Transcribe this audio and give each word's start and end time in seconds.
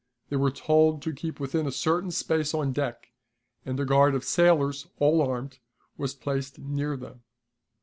They 0.29 0.35
were 0.35 0.49
told 0.49 1.03
to 1.03 1.13
keep 1.13 1.39
within 1.39 1.67
a 1.67 1.71
certain 1.71 2.09
space 2.09 2.55
on 2.55 2.73
deck, 2.73 3.11
and 3.67 3.79
a 3.79 3.85
guard 3.85 4.15
of 4.15 4.23
sailors, 4.23 4.87
all 4.97 5.21
armed, 5.21 5.59
was 5.95 6.15
placed 6.15 6.57
near 6.57 6.97
them. 6.97 7.21